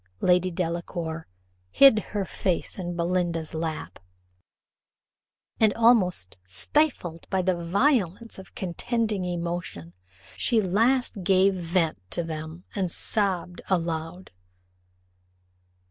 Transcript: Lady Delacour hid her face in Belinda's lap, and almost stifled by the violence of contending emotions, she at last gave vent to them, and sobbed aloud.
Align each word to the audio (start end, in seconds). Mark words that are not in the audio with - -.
Lady 0.19 0.49
Delacour 0.49 1.27
hid 1.69 1.99
her 1.99 2.25
face 2.25 2.79
in 2.79 2.95
Belinda's 2.95 3.53
lap, 3.53 3.99
and 5.59 5.71
almost 5.75 6.39
stifled 6.43 7.29
by 7.29 7.43
the 7.43 7.55
violence 7.63 8.39
of 8.39 8.55
contending 8.55 9.23
emotions, 9.25 9.93
she 10.35 10.57
at 10.59 10.65
last 10.65 11.23
gave 11.23 11.53
vent 11.53 12.01
to 12.09 12.23
them, 12.23 12.63
and 12.73 12.89
sobbed 12.89 13.61
aloud. 13.69 14.31